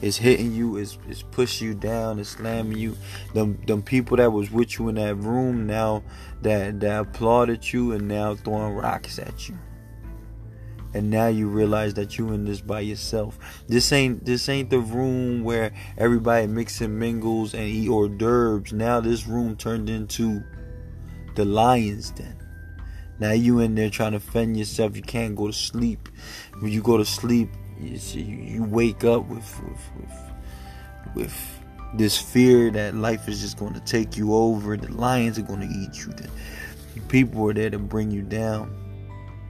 It's 0.01 0.15
hitting 0.15 0.53
you, 0.53 0.77
it's, 0.77 0.97
it's 1.09 1.23
pushing 1.23 1.67
you 1.67 1.73
down, 1.73 2.19
it's 2.19 2.29
slamming 2.29 2.77
you. 2.77 2.95
Them 3.33 3.59
them 3.65 3.81
people 3.81 4.17
that 4.17 4.31
was 4.31 4.51
with 4.51 4.77
you 4.77 4.89
in 4.89 4.95
that 4.95 5.15
room 5.15 5.65
now 5.65 6.03
that 6.43 6.79
that 6.81 7.01
applauded 7.01 7.73
you 7.73 7.91
and 7.91 8.07
now 8.07 8.35
throwing 8.35 8.75
rocks 8.75 9.17
at 9.17 9.49
you. 9.49 9.57
And 10.93 11.09
now 11.11 11.27
you 11.27 11.47
realize 11.47 11.93
that 11.95 12.17
you 12.17 12.31
in 12.33 12.45
this 12.45 12.61
by 12.61 12.79
yourself. 12.79 13.37
This 13.67 13.91
ain't 13.91 14.25
this 14.25 14.49
ain't 14.49 14.69
the 14.69 14.79
room 14.79 15.43
where 15.43 15.71
everybody 15.97 16.47
mix 16.47 16.81
and 16.81 16.97
mingles 16.97 17.53
and 17.53 17.63
eat 17.63 17.89
hors 17.89 18.09
d'oeuvres. 18.09 18.73
Now 18.73 18.99
this 18.99 19.27
room 19.27 19.55
turned 19.55 19.89
into 19.89 20.43
the 21.35 21.45
lion's 21.45 22.11
den. 22.11 22.35
Now 23.19 23.33
you 23.33 23.59
in 23.59 23.75
there 23.75 23.89
trying 23.89 24.13
to 24.13 24.19
fend 24.19 24.57
yourself. 24.57 24.95
You 24.95 25.03
can't 25.03 25.35
go 25.35 25.47
to 25.47 25.53
sleep. 25.53 26.09
When 26.59 26.71
you 26.71 26.81
go 26.81 26.97
to 26.97 27.05
sleep, 27.05 27.49
you, 27.79 27.97
see, 27.97 28.21
you 28.21 28.63
wake 28.63 29.03
up 29.03 29.27
with, 29.27 29.61
with 29.63 29.91
with 29.95 30.31
with 31.15 31.59
this 31.93 32.17
fear 32.17 32.71
that 32.71 32.95
life 32.95 33.27
is 33.27 33.41
just 33.41 33.57
going 33.57 33.73
to 33.73 33.79
take 33.81 34.17
you 34.17 34.33
over. 34.33 34.77
The 34.77 34.91
lions 34.91 35.37
are 35.37 35.43
going 35.43 35.61
to 35.61 35.67
eat 35.67 35.99
you. 35.99 36.13
The 36.13 36.29
people 37.07 37.47
are 37.49 37.53
there 37.53 37.69
to 37.69 37.79
bring 37.79 38.11
you 38.11 38.21
down, 38.21 38.75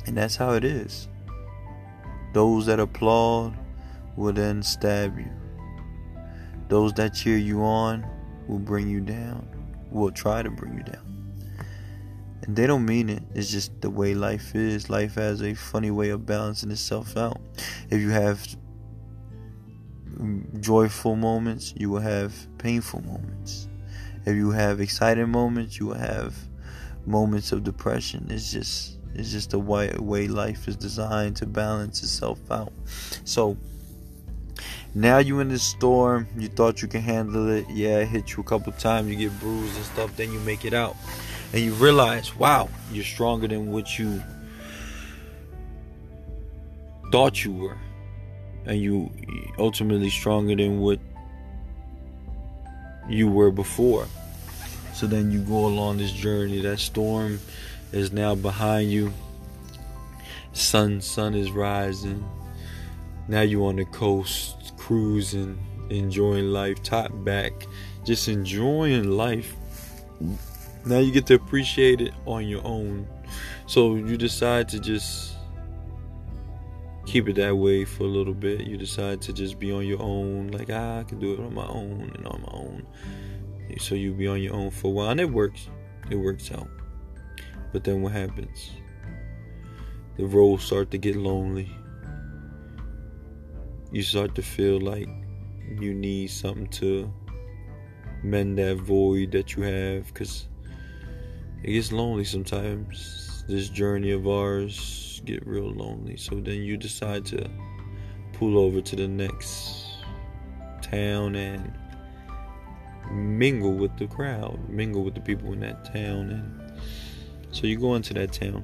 and 0.06 0.18
that's 0.18 0.36
how 0.36 0.54
it 0.54 0.64
is. 0.64 1.08
Those 2.34 2.66
that 2.68 2.80
applaud 2.80 3.58
will 4.16 4.34
then 4.34 4.62
stab 4.62 5.18
you. 5.18 5.32
Those 6.68 6.94
that 6.94 7.14
cheer 7.14 7.38
you 7.38 7.62
on 7.64 8.06
will 8.48 8.60
bring 8.60 8.88
you 8.88 9.02
down. 9.02 9.48
Will 9.92 10.12
try 10.12 10.44
to 10.44 10.52
bring 10.52 10.76
you 10.76 10.84
down. 10.84 11.10
And 12.44 12.56
they 12.56 12.68
don't 12.68 12.86
mean 12.86 13.10
it. 13.10 13.24
It's 13.34 13.50
just 13.50 13.82
the 13.82 13.90
way 13.90 14.14
life 14.14 14.56
is. 14.56 14.90
Life 14.90 15.16
has 15.16 15.42
a 15.42 15.56
funny 15.56 15.92
way 15.92 16.10
of 16.10 16.26
balancing 16.26 16.70
itself 16.72 17.18
out. 17.18 17.42
If 17.90 18.00
you 18.00 18.10
have 18.10 18.46
joyful 20.60 21.16
moments, 21.16 21.74
you 21.76 21.90
will 21.90 22.02
have 22.02 22.34
painful 22.58 23.02
moments. 23.02 23.68
If 24.26 24.36
you 24.36 24.52
have 24.52 24.80
exciting 24.82 25.30
moments, 25.30 25.80
you 25.80 25.88
will 25.88 25.98
have 25.98 26.36
moments 27.06 27.52
of 27.52 27.64
depression. 27.64 28.28
It's 28.30 28.52
just 28.52 28.99
it's 29.16 29.32
just 29.32 29.52
the 29.52 29.60
way, 29.60 29.94
way 29.98 30.28
life 30.28 30.68
is 30.68 30.76
designed 30.76 31.36
to 31.38 31.46
balance 31.46 32.04
itself 32.04 32.40
out. 32.52 32.72
So 33.26 33.58
now 34.94 35.20
you 35.20 35.40
in 35.40 35.50
the 35.50 35.60
storm, 35.60 36.28
you 36.38 36.48
thought 36.48 36.82
you 36.82 36.88
can 36.88 37.02
handle 37.02 37.50
it. 37.50 37.66
Yeah, 37.70 38.00
it 38.00 38.08
hit 38.08 38.36
you 38.36 38.42
a 38.42 38.46
couple 38.46 38.72
times, 38.74 39.10
you 39.10 39.16
get 39.16 39.40
bruised 39.40 39.76
and 39.76 39.86
stuff, 39.86 40.16
then 40.16 40.32
you 40.32 40.40
make 40.40 40.66
it 40.66 40.74
out 40.74 40.96
and 41.54 41.62
you 41.62 41.74
realize, 41.74 42.36
wow, 42.36 42.70
you're 42.92 43.04
stronger 43.04 43.48
than 43.48 43.72
what 43.72 43.98
you 43.98 44.22
thought 47.12 47.44
you 47.44 47.52
were, 47.52 47.78
and 48.66 48.80
you 48.80 49.12
ultimately 49.58 50.12
stronger 50.12 50.56
than 50.56 50.80
what 50.80 51.00
you 53.10 53.28
were 53.28 53.50
before. 53.50 54.06
So 54.94 55.08
then 55.08 55.32
you 55.32 55.40
go 55.40 55.66
along 55.66 55.98
this 55.98 56.12
journey. 56.12 56.62
That 56.62 56.78
storm 56.78 57.40
is 57.92 58.12
now 58.12 58.36
behind 58.36 58.92
you. 58.92 59.14
Sun, 60.54 61.02
sun 61.02 61.36
is 61.36 61.52
rising. 61.52 62.28
Now 63.28 63.42
you 63.42 63.66
on 63.66 63.76
the 63.76 63.86
coast, 63.86 64.74
cruising, 64.78 65.58
enjoying 65.90 66.52
life, 66.52 66.82
top 66.82 67.12
back, 67.24 67.68
just 68.04 68.28
enjoying 68.28 69.12
life 69.12 69.56
now 70.86 71.00
you 71.00 71.12
get 71.12 71.26
to 71.28 71.36
appreciate 71.36 72.02
it 72.02 72.14
on 72.26 72.48
your 72.48 72.66
own. 72.66 73.08
So 73.68 73.96
you 73.96 74.18
decide 74.18 74.68
to 74.70 74.80
just 74.80 75.36
keep 77.06 77.28
it 77.28 77.36
that 77.36 77.56
way 77.56 77.86
for 77.86 78.04
a 78.04 78.08
little 78.08 78.34
bit. 78.34 78.62
You 78.62 78.78
decide 78.78 79.22
to 79.24 79.34
just 79.34 79.60
be 79.60 79.72
on 79.72 79.86
your 79.86 80.02
own, 80.02 80.48
like 80.48 80.70
ah, 80.72 81.00
I 81.00 81.04
can 81.04 81.20
do 81.20 81.34
it 81.34 81.40
on 81.40 81.54
my 81.54 81.68
own 81.68 82.12
and 82.16 82.26
on 82.28 82.42
my 82.42 82.52
own. 82.52 82.88
So 83.80 83.96
you 83.96 84.14
be 84.14 84.28
on 84.28 84.42
your 84.42 84.54
own 84.54 84.72
for 84.72 84.88
a 84.88 84.92
while, 84.92 85.10
and 85.10 85.20
it 85.20 85.30
works. 85.30 85.68
It 86.10 86.16
works 86.16 86.52
out. 86.52 86.68
But 87.72 87.84
then 87.84 88.02
what 88.02 88.12
happens? 88.12 88.72
The 90.18 90.26
roads 90.26 90.64
start 90.64 90.92
to 90.92 90.98
get 90.98 91.16
lonely. 91.16 91.72
You 93.92 94.04
start 94.04 94.36
to 94.36 94.42
feel 94.42 94.80
like 94.80 95.08
you 95.80 95.94
need 95.94 96.30
something 96.30 96.68
to 96.68 97.14
mend 98.24 98.58
that 98.58 98.78
void 98.78 99.32
that 99.32 99.56
you 99.56 99.64
have 99.64 100.08
because 100.08 100.48
it 101.64 101.72
gets 101.72 101.92
lonely 101.92 102.24
sometimes. 102.24 103.44
This 103.48 103.70
journey 103.70 104.12
of 104.12 104.28
ours 104.28 105.22
get 105.26 105.46
real 105.46 105.72
lonely. 105.72 106.18
So 106.18 106.36
then 106.36 106.64
you 106.64 106.78
decide 106.78 107.26
to 107.28 107.50
pull 108.34 108.58
over 108.58 108.82
to 108.82 108.96
the 108.96 109.08
next 109.08 109.86
town 110.82 111.36
and 111.36 111.74
mingle 113.12 113.74
with 113.74 113.98
the 113.98 114.08
crowd, 114.08 114.60
mingle 114.70 115.04
with 115.04 115.16
the 115.16 115.22
people 115.22 115.54
in 115.54 115.60
that 115.62 115.86
town 115.94 116.30
and 116.30 116.69
so 117.52 117.68
you 117.68 117.78
go 117.78 117.96
into 117.96 118.14
that 118.14 118.34
town. 118.34 118.64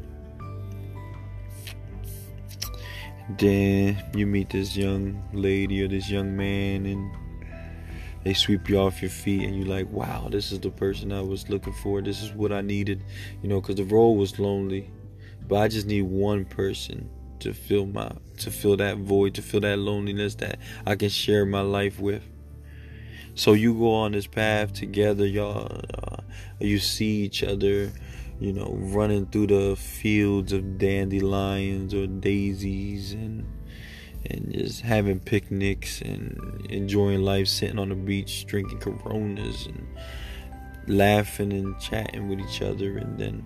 Then 3.30 4.04
you 4.13 4.27
meet 4.27 4.51
this 4.51 4.77
young 4.77 5.24
lady 5.34 5.82
or 5.84 5.88
this 5.88 6.10
young 6.10 6.38
man 6.38 6.86
and 6.86 7.12
they 8.24 8.34
sweep 8.34 8.70
you 8.70 8.77
off 8.77 9.01
your 9.01 9.12
feet 9.12 9.44
and 9.44 9.56
you're 9.56 9.68
like 9.68 9.89
wow 9.92 10.27
this 10.32 10.51
is 10.51 10.60
the 10.60 10.72
person 10.72 11.12
i 11.12 11.22
was 11.22 11.50
looking 11.50 11.74
for. 11.74 12.01
This 12.01 12.22
is 12.22 12.32
what 12.34 12.51
i 12.51 12.62
needed. 12.62 13.04
You 13.42 13.50
know 13.50 13.62
because 13.62 13.75
the 13.75 13.84
role 13.84 14.15
was 14.15 14.38
lonely 14.38 14.92
but 15.48 15.58
i 15.58 15.68
just 15.68 15.88
need 15.88 16.04
one 16.04 16.46
person 16.46 17.10
to 17.39 17.54
fill 17.54 17.86
my 17.88 18.12
to 18.38 18.51
fill 18.51 18.77
that 18.77 18.98
void 18.98 19.34
to 19.36 19.42
fill 19.42 19.60
that 19.60 19.77
loneliness 19.77 20.36
that 20.36 20.58
i 20.86 20.96
can 20.96 21.10
share 21.10 21.46
my 21.46 21.62
life 21.62 22.00
with. 22.00 22.24
So 23.34 23.54
you 23.54 23.74
go 23.74 23.94
on 23.94 24.12
this 24.12 24.27
path 24.27 24.74
together 24.74 25.25
y'all 25.25 25.82
uh, 25.96 26.18
you 26.60 26.77
see 26.77 27.24
each 27.24 27.44
other 27.44 27.92
you 28.39 28.51
know 28.51 28.75
running 28.80 29.25
through 29.27 29.48
the 29.48 29.75
fields 29.75 30.51
of 30.51 30.77
dandelions 30.77 31.94
or 31.94 32.06
daisies 32.08 33.13
and 33.13 33.46
and 34.30 34.54
just 34.54 34.82
having 34.82 35.20
picnics 35.20 36.01
and 36.01 36.65
enjoying 36.70 37.22
life 37.22 37.48
sitting 37.48 37.80
on 37.80 37.89
the 37.89 37.96
beach 37.96 38.46
drinking 38.46 38.80
coronas 38.80 39.68
and 39.68 39.88
laughing 40.88 41.54
and 41.54 41.80
chatting 41.80 42.27
with 42.27 42.39
each 42.39 42.62
other. 42.62 42.98
And 42.98 43.18
then 43.18 43.46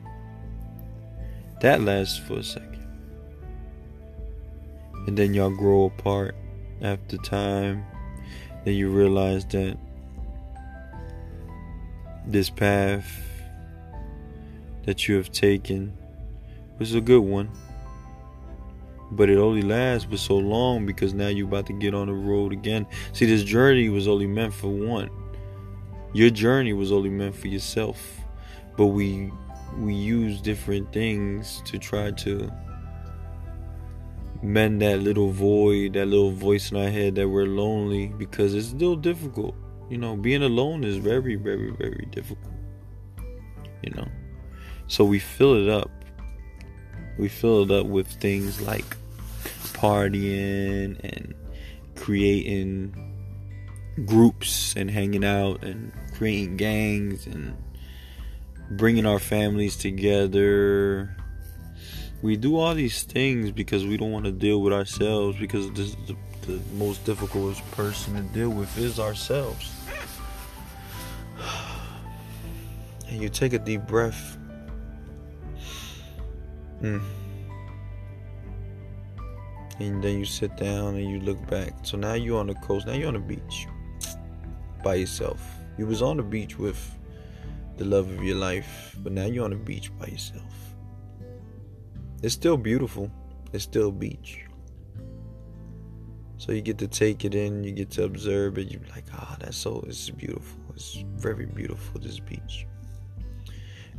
that 1.62 1.82
lasts 1.82 2.18
for 2.18 2.40
a 2.40 2.44
second. 2.44 2.88
And 5.08 5.18
then 5.18 5.34
y'all 5.34 5.50
grow 5.50 5.86
apart 5.86 6.36
after 6.82 7.18
time. 7.18 7.86
Then 8.66 8.76
you 8.76 8.90
realize 8.90 9.46
that 9.48 9.78
this 12.26 12.50
path 12.50 13.29
that 14.90 15.08
you 15.08 15.16
have 15.16 15.32
taken 15.32 15.96
was 16.80 16.96
a 16.96 17.02
good 17.02 17.22
one 17.22 17.48
but 19.12 19.30
it 19.30 19.38
only 19.38 19.62
lasts 19.62 20.10
for 20.10 20.18
so 20.18 20.36
long 20.36 20.84
because 20.84 21.14
now 21.14 21.28
you're 21.28 21.48
about 21.48 21.68
to 21.68 21.74
get 21.74 21.94
on 21.94 22.08
the 22.08 22.14
road 22.14 22.54
again. 22.54 22.86
See, 23.14 23.26
this 23.26 23.44
journey 23.44 23.90
was 23.90 24.08
only 24.08 24.28
meant 24.28 24.54
for 24.54 24.68
one. 24.68 25.10
Your 26.14 26.30
journey 26.30 26.74
was 26.74 26.92
only 26.92 27.10
meant 27.10 27.36
for 27.36 27.48
yourself, 27.48 28.00
but 28.78 28.88
we 28.88 29.32
we 29.78 29.94
use 29.94 30.42
different 30.42 30.92
things 30.92 31.62
to 31.66 31.78
try 31.78 32.12
to 32.12 32.52
mend 34.42 34.82
that 34.82 35.00
little 35.00 35.32
void, 35.32 35.94
that 35.94 36.08
little 36.08 36.32
voice 36.32 36.72
in 36.72 36.78
our 36.78 36.90
head 36.90 37.16
that 37.16 37.30
we're 37.30 37.46
lonely 37.46 38.08
because 38.08 38.56
it's 38.56 38.68
still 38.68 38.96
difficult. 38.96 39.56
You 39.90 39.98
know, 39.98 40.16
being 40.16 40.44
alone 40.44 40.84
is 40.84 40.98
very, 40.98 41.36
very, 41.36 41.72
very 41.72 42.08
difficult. 42.12 42.54
You 43.84 43.92
know, 43.96 44.08
so 44.90 45.06
we 45.06 45.20
fill 45.20 45.54
it 45.56 45.70
up. 45.70 45.92
We 47.18 47.30
fill 47.30 47.64
it 47.64 47.72
up 47.72 47.86
with 47.86 48.08
things 48.08 48.60
like 48.60 48.98
partying 49.74 51.00
and 51.04 51.36
creating 51.96 52.96
groups 54.06 54.76
and 54.76 54.90
hanging 54.90 55.24
out 55.24 55.64
and 55.64 55.94
creating 56.14 56.58
gangs 56.58 57.28
and 57.28 57.56
bringing 58.72 59.06
our 59.06 59.20
families 59.20 59.78
together. 59.78 61.16
We 62.24 62.36
do 62.36 62.58
all 62.58 62.74
these 62.74 63.04
things 63.04 63.52
because 63.52 63.86
we 63.86 63.96
don't 63.96 64.12
want 64.12 64.26
to 64.26 64.32
deal 64.32 64.60
with 64.62 64.74
ourselves 64.74 65.38
because 65.38 65.72
this, 65.74 65.96
the, 66.08 66.16
the 66.48 66.60
most 66.74 67.06
difficult 67.06 67.58
person 67.72 68.16
to 68.16 68.22
deal 68.34 68.50
with 68.50 68.76
is 68.78 69.00
ourselves. 69.00 69.72
And 73.08 73.24
you 73.24 73.30
take 73.30 73.54
a 73.54 73.58
deep 73.58 73.88
breath. 73.88 74.39
Mm 76.82 77.02
and 79.80 80.04
then 80.04 80.20
you 80.20 80.26
sit 80.26 80.56
down 80.58 80.96
and 80.96 81.10
you 81.10 81.20
look 81.22 81.46
back. 81.48 81.74
So 81.84 81.98
now 81.98 82.14
you're 82.14 82.40
on 82.40 82.48
the 82.48 82.56
coast. 82.56 82.86
Now 82.86 82.94
you're 82.94 83.08
on 83.08 83.14
the 83.14 83.20
beach 83.20 83.68
by 84.84 84.96
yourself. 84.96 85.42
You 85.78 85.88
was 85.88 86.02
on 86.02 86.18
the 86.18 86.24
beach 86.24 86.58
with 86.58 86.80
the 87.78 87.86
love 87.86 88.10
of 88.10 88.22
your 88.24 88.36
life, 88.36 88.96
but 89.00 89.14
now 89.14 89.26
you're 89.26 89.46
on 89.46 89.52
the 89.52 89.58
beach 89.58 89.92
by 89.98 90.08
yourself. 90.08 90.54
It's 92.22 92.34
still 92.34 92.58
beautiful. 92.58 93.10
It's 93.54 93.64
still 93.64 93.92
beach. 93.92 94.46
So 96.38 96.52
you 96.52 96.62
get 96.62 96.78
to 96.80 96.88
take 96.88 97.26
it 97.26 97.36
in, 97.36 97.64
you 97.64 97.72
get 97.72 97.90
to 97.92 98.04
observe 98.04 98.58
it. 98.58 98.72
You're 98.72 98.82
like, 98.96 99.06
ah, 99.14 99.30
oh, 99.32 99.36
that's 99.40 99.58
so, 99.58 99.84
it's 99.88 100.10
beautiful. 100.10 100.60
It's 100.74 101.04
very 101.16 101.46
beautiful, 101.46 102.00
this 102.00 102.20
beach. 102.20 102.66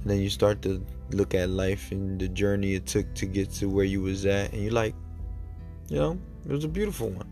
And 0.02 0.10
then 0.10 0.20
you 0.20 0.30
start 0.30 0.62
to 0.62 0.84
look 1.10 1.34
at 1.34 1.50
life 1.50 1.92
and 1.92 2.20
the 2.20 2.28
journey 2.28 2.74
it 2.74 2.86
took 2.86 3.12
to 3.14 3.26
get 3.26 3.50
to 3.54 3.68
where 3.68 3.84
you 3.84 4.00
was 4.02 4.24
at. 4.26 4.52
And 4.52 4.62
you're 4.62 4.72
like, 4.72 4.94
you 5.88 5.96
know, 5.96 6.18
it 6.48 6.52
was 6.52 6.64
a 6.64 6.68
beautiful 6.68 7.10
one. 7.10 7.30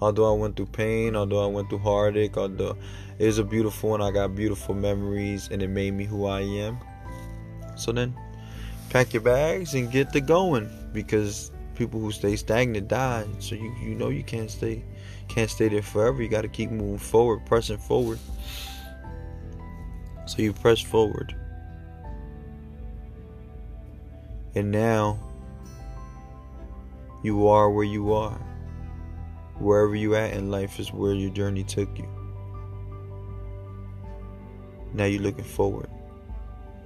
Although 0.00 0.32
I 0.34 0.36
went 0.36 0.56
through 0.56 0.66
pain, 0.66 1.14
although 1.14 1.44
I 1.44 1.46
went 1.46 1.68
through 1.68 1.78
heartache, 1.80 2.36
although 2.36 2.76
it 3.18 3.26
was 3.26 3.38
a 3.38 3.44
beautiful 3.44 3.90
one, 3.90 4.00
I 4.00 4.10
got 4.10 4.34
beautiful 4.34 4.74
memories 4.74 5.48
and 5.50 5.62
it 5.62 5.68
made 5.68 5.92
me 5.92 6.04
who 6.04 6.26
I 6.26 6.40
am. 6.40 6.78
So 7.76 7.92
then, 7.92 8.16
pack 8.88 9.12
your 9.12 9.22
bags 9.22 9.74
and 9.74 9.90
get 9.90 10.12
to 10.14 10.20
going 10.20 10.70
because 10.92 11.52
people 11.74 12.00
who 12.00 12.12
stay 12.12 12.36
stagnant 12.36 12.88
die. 12.88 13.26
So 13.38 13.54
you 13.54 13.74
you 13.82 13.94
know 13.94 14.08
you 14.08 14.22
can't 14.22 14.50
stay 14.50 14.84
can't 15.28 15.50
stay 15.50 15.68
there 15.68 15.82
forever. 15.82 16.22
You 16.22 16.28
got 16.28 16.42
to 16.42 16.48
keep 16.48 16.70
moving 16.70 16.98
forward, 16.98 17.46
pressing 17.46 17.78
forward. 17.78 18.18
So 20.26 20.42
you 20.42 20.52
press 20.52 20.80
forward. 20.80 21.34
And 24.54 24.70
now 24.70 25.18
you 27.22 27.46
are 27.48 27.70
where 27.70 27.84
you 27.84 28.12
are. 28.12 28.38
Wherever 29.58 29.94
you 29.94 30.14
at 30.14 30.32
in 30.32 30.50
life 30.50 30.80
is 30.80 30.92
where 30.92 31.14
your 31.14 31.30
journey 31.30 31.64
took 31.64 31.98
you. 31.98 32.08
Now 34.94 35.04
you're 35.04 35.22
looking 35.22 35.44
forward. 35.44 35.88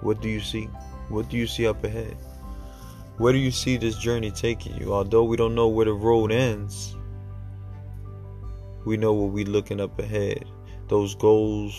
What 0.01 0.21
do 0.21 0.29
you 0.29 0.41
see? 0.41 0.65
What 1.09 1.31
do 1.31 1.37
you 1.37 1.47
see 1.47 1.67
up 1.67 1.83
ahead? 1.85 2.17
Where 3.17 3.33
do 3.33 3.39
you 3.39 3.53
see 3.53 3.77
this 3.77 3.97
journey 3.97 4.31
taking 4.31 4.77
you? 4.77 4.93
Although 4.93 5.25
we 5.25 5.37
don't 5.37 5.55
know 5.55 5.69
where 5.69 5.87
the 5.87 5.93
road 5.93 6.33
ends, 6.33 6.97
we 8.85 8.97
know 8.97 9.13
what 9.13 9.33
we're 9.33 9.47
looking 9.47 9.81
up 9.81 9.99
ahead. 9.99 10.45
Those 10.89 11.15
goals, 11.15 11.75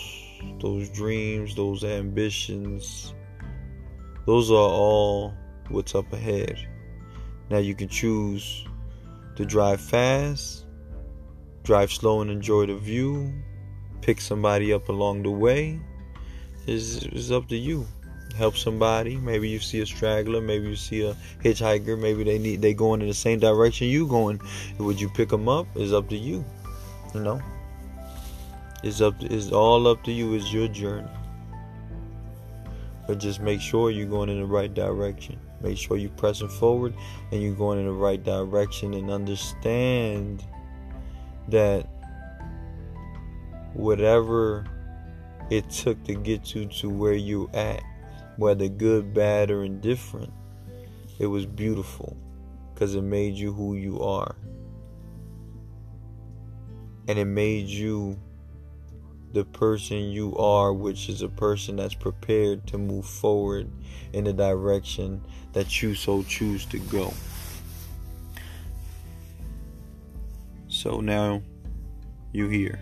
those 0.60 0.88
dreams, 0.88 1.54
those 1.54 1.84
ambitions, 1.84 3.14
those 4.24 4.50
are 4.50 4.54
all 4.54 5.34
what's 5.68 5.94
up 5.94 6.12
ahead. 6.12 6.58
Now 7.50 7.58
you 7.58 7.74
can 7.74 7.88
choose 7.88 8.66
to 9.36 9.44
drive 9.44 9.80
fast, 9.80 10.66
drive 11.62 11.92
slow 11.92 12.20
and 12.20 12.30
enjoy 12.30 12.66
the 12.66 12.76
view, 12.76 13.32
pick 14.00 14.20
somebody 14.20 14.72
up 14.72 14.88
along 14.88 15.22
the 15.22 15.30
way. 15.30 15.80
It's, 16.66 17.02
it's 17.02 17.30
up 17.30 17.48
to 17.48 17.56
you. 17.56 17.86
Help 18.36 18.56
somebody. 18.56 19.16
Maybe 19.16 19.48
you 19.48 19.58
see 19.60 19.80
a 19.80 19.86
straggler. 19.86 20.40
Maybe 20.40 20.68
you 20.68 20.76
see 20.76 21.06
a 21.06 21.16
hitchhiker. 21.42 21.98
Maybe 21.98 22.22
they 22.22 22.38
need 22.38 22.60
they 22.60 22.74
going 22.74 23.00
in 23.00 23.08
the 23.08 23.14
same 23.14 23.38
direction 23.38 23.86
you 23.86 24.06
going. 24.06 24.40
Would 24.78 25.00
you 25.00 25.08
pick 25.08 25.30
them 25.30 25.48
up? 25.48 25.66
It's 25.74 25.92
up 25.92 26.08
to 26.10 26.16
you. 26.16 26.44
You 27.14 27.20
know. 27.20 27.40
It's 28.82 29.00
up. 29.00 29.18
To, 29.20 29.34
it's 29.34 29.52
all 29.52 29.86
up 29.86 30.04
to 30.04 30.12
you. 30.12 30.34
It's 30.34 30.52
your 30.52 30.68
journey. 30.68 31.08
But 33.06 33.18
just 33.18 33.40
make 33.40 33.60
sure 33.60 33.90
you're 33.90 34.08
going 34.08 34.28
in 34.28 34.40
the 34.40 34.46
right 34.46 34.72
direction. 34.72 35.38
Make 35.60 35.78
sure 35.78 35.96
you're 35.96 36.10
pressing 36.10 36.48
forward 36.48 36.94
and 37.32 37.42
you're 37.42 37.54
going 37.54 37.78
in 37.78 37.86
the 37.86 37.92
right 37.92 38.22
direction 38.22 38.94
and 38.94 39.10
understand 39.10 40.44
that 41.48 41.88
whatever 43.72 44.64
it 45.50 45.70
took 45.70 46.02
to 46.04 46.14
get 46.14 46.54
you 46.54 46.66
to 46.66 46.90
where 46.90 47.14
you 47.14 47.48
at, 47.54 47.82
whether 48.36 48.68
good, 48.68 49.14
bad, 49.14 49.50
or 49.50 49.64
indifferent, 49.64 50.32
it 51.18 51.26
was 51.26 51.46
beautiful. 51.46 52.16
because 52.74 52.94
it 52.94 53.02
made 53.02 53.34
you 53.34 53.54
who 53.54 53.74
you 53.74 54.02
are. 54.02 54.36
And 57.08 57.18
it 57.18 57.24
made 57.24 57.68
you 57.68 58.18
the 59.32 59.44
person 59.44 60.10
you 60.10 60.36
are, 60.36 60.72
which 60.72 61.08
is 61.08 61.22
a 61.22 61.28
person 61.28 61.76
that's 61.76 61.94
prepared 61.94 62.66
to 62.68 62.78
move 62.78 63.06
forward 63.06 63.70
in 64.12 64.24
the 64.24 64.32
direction 64.32 65.22
that 65.52 65.82
you 65.82 65.94
so 65.94 66.22
choose 66.22 66.64
to 66.66 66.78
go. 66.78 67.12
So 70.68 71.00
now 71.00 71.42
you 72.32 72.48
here. 72.48 72.80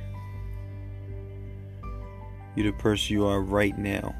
You're 2.56 2.70
the 2.72 2.78
person 2.78 3.14
you 3.14 3.26
are 3.26 3.40
right 3.40 3.76
now. 3.76 4.14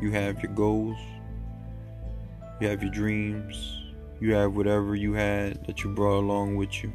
You 0.00 0.10
have 0.10 0.42
your 0.42 0.52
goals. 0.52 0.98
You 2.60 2.68
have 2.68 2.82
your 2.82 2.90
dreams. 2.90 3.80
You 4.20 4.34
have 4.34 4.56
whatever 4.56 4.94
you 4.94 5.12
had 5.12 5.66
that 5.66 5.84
you 5.84 5.90
brought 5.90 6.18
along 6.18 6.56
with 6.56 6.82
you. 6.82 6.92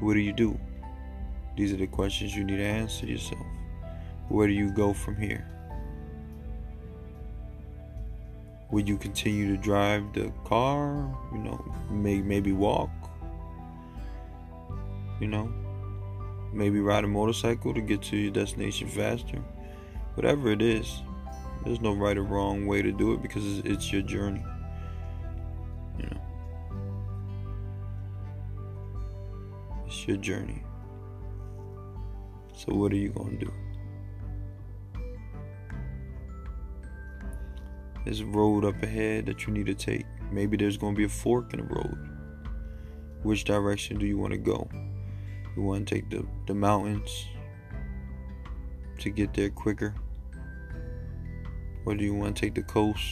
What 0.00 0.14
do 0.14 0.20
you 0.20 0.32
do? 0.32 0.58
These 1.56 1.72
are 1.72 1.76
the 1.76 1.86
questions 1.86 2.36
you 2.36 2.44
need 2.44 2.58
to 2.58 2.64
answer 2.64 3.06
yourself. 3.06 3.46
Where 4.28 4.46
do 4.46 4.52
you 4.52 4.70
go 4.70 4.92
from 4.92 5.16
here? 5.16 5.48
Would 8.70 8.88
you 8.88 8.98
continue 8.98 9.56
to 9.56 9.62
drive 9.62 10.12
the 10.12 10.30
car? 10.44 11.10
You 11.32 11.38
know, 11.38 11.74
may, 11.90 12.20
maybe 12.20 12.52
walk? 12.52 12.90
You 15.18 15.28
know, 15.28 15.50
maybe 16.52 16.80
ride 16.80 17.04
a 17.04 17.08
motorcycle 17.08 17.72
to 17.72 17.80
get 17.80 18.02
to 18.02 18.16
your 18.16 18.32
destination 18.32 18.88
faster? 18.88 19.38
Whatever 20.14 20.50
it 20.50 20.60
is, 20.60 21.00
there's 21.64 21.80
no 21.80 21.94
right 21.94 22.18
or 22.18 22.22
wrong 22.22 22.66
way 22.66 22.82
to 22.82 22.92
do 22.92 23.14
it 23.14 23.22
because 23.22 23.58
it's, 23.58 23.66
it's 23.66 23.92
your 23.92 24.02
journey. 24.02 24.44
You 25.98 26.10
know, 26.10 26.20
it's 29.86 30.06
your 30.06 30.18
journey. 30.18 30.65
So, 32.56 32.74
what 32.74 32.90
are 32.90 32.96
you 32.96 33.10
going 33.10 33.38
to 33.38 33.44
do? 33.44 33.52
There's 38.06 38.20
a 38.20 38.26
road 38.26 38.64
up 38.64 38.82
ahead 38.82 39.26
that 39.26 39.46
you 39.46 39.52
need 39.52 39.66
to 39.66 39.74
take. 39.74 40.06
Maybe 40.32 40.56
there's 40.56 40.78
going 40.78 40.94
to 40.94 40.96
be 40.96 41.04
a 41.04 41.08
fork 41.08 41.52
in 41.52 41.60
the 41.60 41.66
road. 41.66 42.08
Which 43.22 43.44
direction 43.44 43.98
do 43.98 44.06
you 44.06 44.16
want 44.16 44.32
to 44.32 44.38
go? 44.38 44.68
You 45.54 45.62
want 45.62 45.86
to 45.86 45.94
take 45.94 46.08
the, 46.08 46.26
the 46.46 46.54
mountains 46.54 47.26
to 49.00 49.10
get 49.10 49.34
there 49.34 49.50
quicker? 49.50 49.94
Or 51.84 51.94
do 51.94 52.04
you 52.04 52.14
want 52.14 52.36
to 52.36 52.40
take 52.40 52.54
the 52.54 52.62
coast 52.62 53.02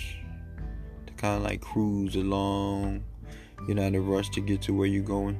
to 1.06 1.12
kind 1.14 1.36
of 1.36 1.42
like 1.42 1.60
cruise 1.60 2.16
along? 2.16 3.04
You're 3.66 3.76
not 3.76 3.84
in 3.86 3.96
a 3.96 4.00
rush 4.00 4.30
to 4.30 4.40
get 4.40 4.62
to 4.62 4.72
where 4.72 4.86
you're 4.86 5.02
going. 5.02 5.38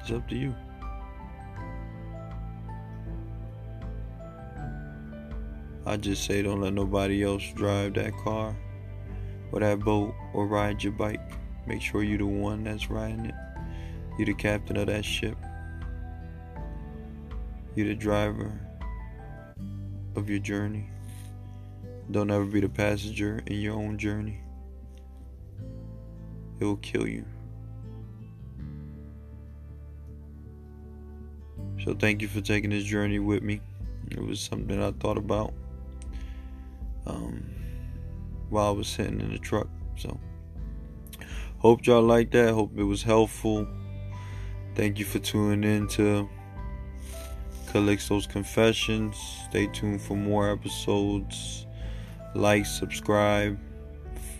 It's 0.00 0.12
up 0.12 0.28
to 0.28 0.36
you. 0.36 0.54
I 5.92 5.98
just 5.98 6.24
say 6.24 6.40
don't 6.40 6.62
let 6.62 6.72
nobody 6.72 7.22
else 7.22 7.42
drive 7.54 7.92
that 7.94 8.16
car 8.16 8.56
or 9.52 9.60
that 9.60 9.80
boat 9.80 10.14
or 10.32 10.46
ride 10.46 10.82
your 10.82 10.94
bike. 10.94 11.20
Make 11.66 11.82
sure 11.82 12.02
you're 12.02 12.16
the 12.16 12.24
one 12.24 12.64
that's 12.64 12.88
riding 12.88 13.26
it. 13.26 13.34
You're 14.16 14.24
the 14.24 14.32
captain 14.32 14.78
of 14.78 14.86
that 14.86 15.04
ship. 15.04 15.36
You're 17.74 17.88
the 17.88 17.94
driver 17.94 18.58
of 20.16 20.30
your 20.30 20.38
journey. 20.38 20.88
Don't 22.10 22.30
ever 22.30 22.46
be 22.46 22.60
the 22.60 22.70
passenger 22.70 23.42
in 23.46 23.60
your 23.60 23.74
own 23.74 23.98
journey. 23.98 24.40
It 26.58 26.64
will 26.64 26.76
kill 26.76 27.06
you. 27.06 27.26
So, 31.84 31.92
thank 31.92 32.22
you 32.22 32.28
for 32.28 32.40
taking 32.40 32.70
this 32.70 32.84
journey 32.84 33.18
with 33.18 33.42
me. 33.42 33.60
It 34.10 34.20
was 34.20 34.40
something 34.40 34.82
I 34.82 34.92
thought 34.92 35.18
about 35.18 35.52
um, 37.06 37.44
while 38.48 38.68
I 38.68 38.70
was 38.70 38.88
sitting 38.88 39.20
in 39.20 39.32
the 39.32 39.38
truck. 39.38 39.68
So, 39.96 40.18
hope 41.58 41.86
y'all 41.86 42.02
like 42.02 42.30
that. 42.32 42.54
Hope 42.54 42.72
it 42.76 42.84
was 42.84 43.02
helpful. 43.02 43.66
Thank 44.74 44.98
you 44.98 45.04
for 45.04 45.18
tuning 45.18 45.64
in 45.64 45.86
to 45.88 46.28
Calixto's 47.72 48.26
Confessions. 48.26 49.16
Stay 49.48 49.66
tuned 49.66 50.00
for 50.00 50.16
more 50.16 50.50
episodes. 50.50 51.66
Like, 52.34 52.64
subscribe, 52.64 53.58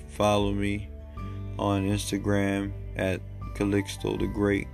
follow 0.09 0.53
me 0.53 0.89
on 1.59 1.89
Instagram 1.89 2.73
at 2.97 3.21
Calixto 3.55 4.19
the 4.19 4.27
Great 4.27 4.67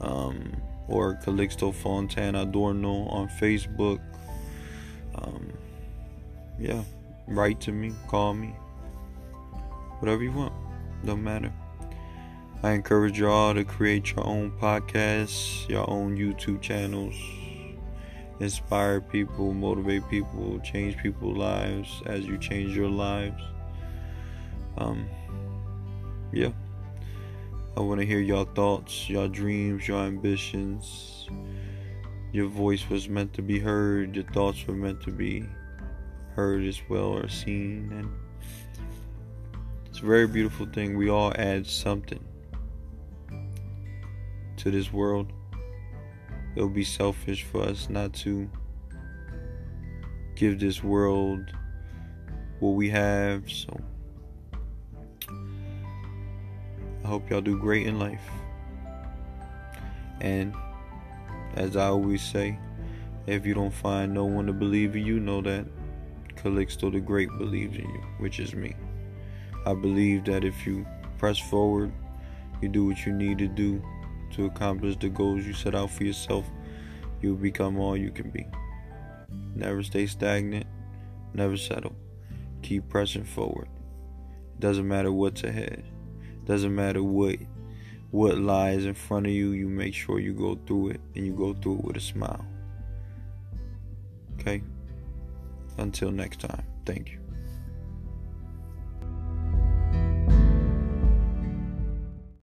um, 0.00 0.54
or 0.88 1.14
Calixto 1.24 1.74
Fontana 1.74 2.42
Adorno 2.42 3.06
on 3.06 3.28
Facebook. 3.28 4.00
Yeah, 6.58 6.82
write 7.26 7.60
to 7.62 7.72
me, 7.72 7.92
call 8.08 8.34
me, 8.34 8.54
whatever 9.98 10.22
you 10.22 10.32
want, 10.32 10.52
don't 11.04 11.22
matter. 11.22 11.52
I 12.62 12.72
encourage 12.72 13.18
y'all 13.18 13.52
to 13.54 13.64
create 13.64 14.12
your 14.12 14.26
own 14.26 14.50
podcasts, 14.52 15.68
your 15.68 15.88
own 15.90 16.16
YouTube 16.16 16.62
channels, 16.62 17.14
inspire 18.40 19.00
people, 19.00 19.52
motivate 19.52 20.08
people, 20.08 20.58
change 20.60 20.96
people's 20.96 21.36
lives 21.36 22.02
as 22.06 22.24
you 22.24 22.38
change 22.38 22.74
your 22.74 22.88
lives. 22.88 23.42
Um, 24.78 25.08
yeah. 26.32 26.50
I 27.76 27.80
want 27.80 28.00
to 28.00 28.06
hear 28.06 28.20
your 28.20 28.44
thoughts, 28.46 29.10
your 29.10 29.28
dreams, 29.28 29.88
your 29.88 30.02
ambitions. 30.02 31.28
Your 32.32 32.48
voice 32.48 32.88
was 32.88 33.08
meant 33.08 33.32
to 33.34 33.42
be 33.42 33.58
heard, 33.58 34.16
your 34.16 34.24
thoughts 34.24 34.66
were 34.66 34.74
meant 34.74 35.00
to 35.02 35.10
be 35.10 35.44
heard 36.34 36.64
as 36.64 36.80
well 36.88 37.16
or 37.16 37.28
seen. 37.28 37.90
And 37.92 38.10
it's 39.86 40.00
a 40.00 40.04
very 40.04 40.26
beautiful 40.26 40.66
thing. 40.66 40.96
We 40.96 41.08
all 41.08 41.32
add 41.36 41.66
something 41.66 42.22
to 44.56 44.70
this 44.70 44.92
world. 44.92 45.32
It 46.56 46.62
would 46.62 46.74
be 46.74 46.84
selfish 46.84 47.44
for 47.44 47.62
us 47.62 47.88
not 47.88 48.12
to 48.14 48.48
give 50.36 50.58
this 50.58 50.82
world 50.82 51.52
what 52.60 52.70
we 52.70 52.88
have. 52.90 53.50
So 53.50 53.80
I 57.04 57.06
hope 57.06 57.28
y'all 57.30 57.40
do 57.40 57.58
great 57.58 57.86
in 57.86 57.98
life. 57.98 58.22
And 60.20 60.54
as 61.54 61.76
I 61.76 61.86
always 61.86 62.22
say 62.22 62.58
if 63.26 63.46
you 63.46 63.54
don't 63.54 63.72
find 63.72 64.12
no 64.12 64.24
one 64.24 64.46
to 64.46 64.52
believe 64.52 64.96
in 64.96 65.04
you 65.04 65.18
know 65.18 65.40
that 65.40 65.64
Calixto 66.36 66.92
the 66.92 67.00
Great 67.00 67.28
believes 67.38 67.76
in 67.76 67.88
you, 67.88 68.02
which 68.18 68.40
is 68.40 68.54
me. 68.54 68.74
I 69.66 69.74
believe 69.74 70.24
that 70.24 70.44
if 70.44 70.66
you 70.66 70.86
press 71.18 71.38
forward, 71.38 71.92
you 72.60 72.68
do 72.68 72.86
what 72.86 73.04
you 73.06 73.12
need 73.12 73.38
to 73.38 73.48
do 73.48 73.82
to 74.32 74.46
accomplish 74.46 74.96
the 74.96 75.08
goals 75.08 75.46
you 75.46 75.52
set 75.52 75.74
out 75.74 75.90
for 75.90 76.04
yourself, 76.04 76.44
you'll 77.20 77.36
become 77.36 77.78
all 77.78 77.96
you 77.96 78.10
can 78.10 78.30
be. 78.30 78.46
Never 79.54 79.82
stay 79.82 80.06
stagnant, 80.06 80.66
never 81.32 81.56
settle. 81.56 81.94
Keep 82.62 82.88
pressing 82.88 83.24
forward. 83.24 83.68
It 84.54 84.60
doesn't 84.60 84.86
matter 84.86 85.12
what's 85.12 85.44
ahead. 85.44 85.84
It 86.22 86.44
doesn't 86.44 86.74
matter 86.74 87.02
what 87.02 87.36
what 88.14 88.38
lies 88.38 88.84
in 88.84 88.94
front 88.94 89.26
of 89.26 89.32
you, 89.32 89.50
you 89.50 89.68
make 89.68 89.92
sure 89.92 90.20
you 90.20 90.32
go 90.32 90.56
through 90.68 90.90
it 90.90 91.00
and 91.16 91.26
you 91.26 91.32
go 91.32 91.52
through 91.52 91.78
it 91.78 91.84
with 91.84 91.96
a 91.96 92.00
smile. 92.00 92.46
Okay? 94.38 94.62
Until 95.78 96.10
next 96.10 96.40
time, 96.40 96.64
thank 96.84 97.10
you. 97.10 97.23